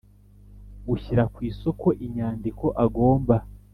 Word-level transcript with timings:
Ushyira 0.93 1.23
ku 1.33 1.39
isoko 1.49 1.87
inyandiko 2.05 2.65
agomba 2.83 3.35